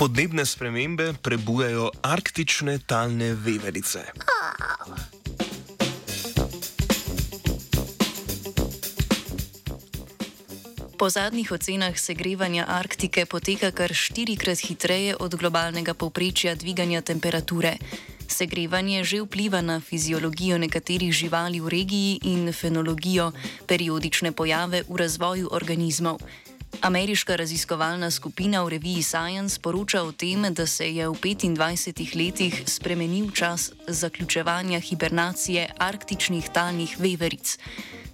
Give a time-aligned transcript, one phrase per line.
[0.00, 4.00] Podnebne spremembe prebujajo arktične talne veverice.
[10.96, 17.76] Po zadnjih ocenah segrevanja Arktike poteka kar štirikrat hitreje od globalnega povprečja dviganja temperature.
[18.28, 23.32] Segrevanje že vpliva na fiziologijo nekaterih živali v regiji in fenologijo,
[23.68, 26.24] periodične pojave v razvoju organizmov.
[26.80, 32.62] Ameriška raziskovalna skupina v reviji Science poroča o tem, da se je v 25 letih
[32.66, 37.58] spremenil čas zaključevanja hibernacije arktičnih talnih veveric.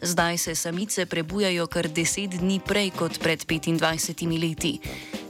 [0.02, 4.78] Zdaj se samice prebujajo kar 10 dni prej kot pred 25 leti.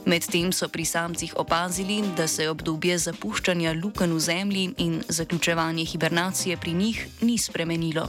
[0.05, 6.57] Medtem so pri samcih opazili, da se obdobje zapuščanja luken v zemlji in zaključevanje hibernacije
[6.57, 8.07] pri njih ni spremenilo.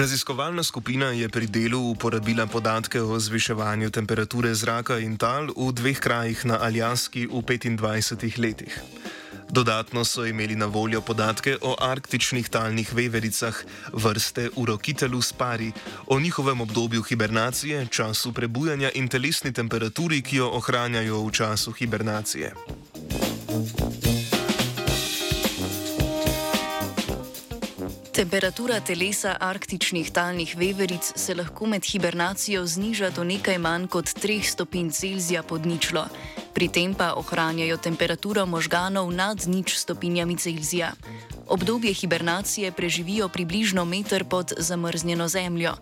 [0.00, 6.00] Raziskovalna skupina je pri delu uporabila podatke o zviševanju temperature zraka in tal v dveh
[6.00, 8.80] krajih na Aljaski v 25 letih.
[9.50, 13.52] Dodatno so imeli na voljo podatke o arktičnih talnih vevericah
[13.92, 15.72] vrste Urokitelus pari,
[16.06, 22.54] o njihovem obdobju hibernacije, času prebujanja in telesni temperaturi, ki jo ohranjajo v času hibernacije.
[28.20, 34.42] Temperatura telesa arktičnih talnih veveric se lahko med hibernacijo zniža do nekaj manj kot 3
[34.44, 36.04] stopinj Celzija pod ničlo,
[36.52, 40.92] pri tem pa ohranjajo temperaturo možganov nad nič stopinjami Celzija.
[41.50, 45.72] Obdobje hibernacije preživijo približno meter pod zamrznjeno zemljo.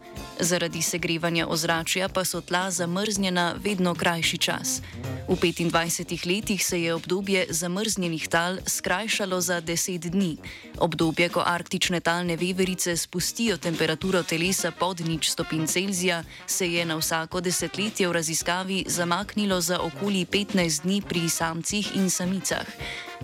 [0.40, 4.80] Zaradi segrevanja ozračja pa so tla zamrznjena vedno krajši čas.
[5.28, 10.36] V 25 letih se je obdobje zamrznjenih tal skrajšalo za 10 dni.
[10.78, 16.96] Obdobje, ko arktične talne veverice spustijo temperaturo telesa pod nič stopinj Celzija, se je na
[16.96, 22.66] vsako desetletje v raziskavi zamaknilo za okoli 15 dni pri samcih in samicah.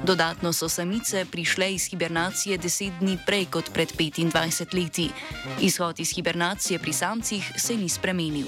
[0.02, 5.10] Dodatno so samice prišle iz hibernacije 10 dni prej kot pred 25 leti.
[5.60, 8.46] Izhod iz hibernacije pri samcih se ni spremenil.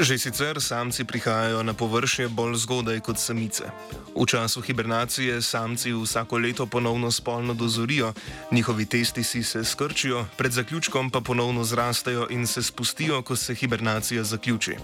[0.00, 3.68] Že sicer samci prihajajo na površje bolj zgodaj kot samice.
[4.16, 8.12] V času hibernacije samci vsako leto ponovno spolno dozorijo,
[8.52, 13.54] njihovi testi si se skrčijo, pred zaključkom pa ponovno zrastejo in se spustijo, ko se
[13.54, 14.76] hibernacija zaključi.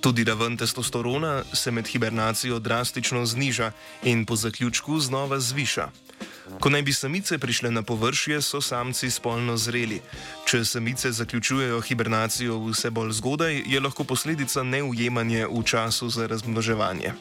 [0.00, 5.90] Tudi raven testosterona se med hibernacijo drastično zniža in po zaključku znova zviša.
[6.60, 10.00] Ko naj bi samice prišle na površje, so samci spolno zreli.
[10.46, 17.12] Če samice zaključujejo hibernacijo vse bolj zgodaj, je lahko posledica neujemanje v času za razmnoževanje.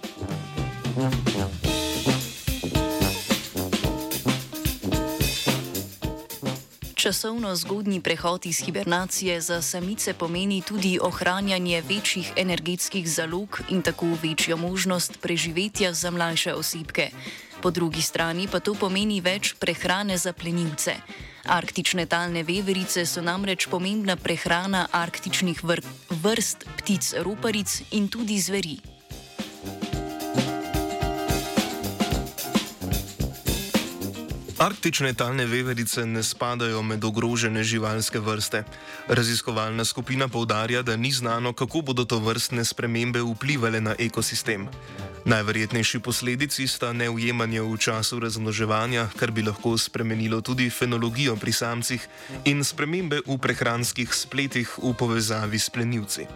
[7.06, 14.06] Časovno zgodnji prehod iz hibernacije za samice pomeni tudi ohranjanje večjih energetskih zalog in tako
[14.24, 17.10] večjo možnost preživetja za mlajše osebke
[17.62, 20.94] po drugi strani pa to pomeni več prehrane za plenilce.
[21.46, 28.95] Arktične talne veverice so namreč pomembna prehrana arktičnih vr vrst ptic roparic in tudi zveri.
[34.56, 38.64] Arktične talne veverice ne spadajo med ogrožene živalske vrste.
[39.08, 44.68] Raziskovalna skupina povdarja, da ni znano, kako bodo to vrstne spremembe vplivali na ekosistem.
[45.26, 52.08] Najverjetnejši posledici sta neujemanje v času razmnoževanja, kar bi lahko spremenilo tudi fenologijo pri samcih,
[52.46, 56.28] in spremembe v prehranskih spletih v povezavi s plenilci.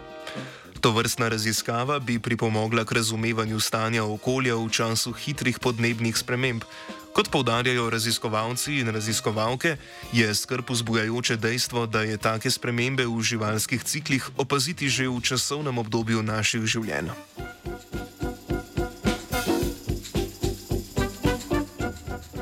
[0.80, 6.64] To vrstna raziskava bi pripomogla k razumevanju stanja okolja v času hitrih podnebnih sprememb.
[7.12, 9.76] Kot povdarjajo raziskovalci in raziskovalke,
[10.12, 15.78] je skrb vzbujajoče dejstvo, da je take spremembe v živalskih ciklih opaziti že v časovnem
[15.78, 17.10] obdobju naših življenj.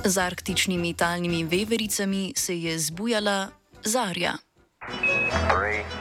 [0.09, 3.49] Z arktičnimi talnimi vevericami se je zbujala
[3.85, 4.39] zarja.
[5.49, 5.98] Three,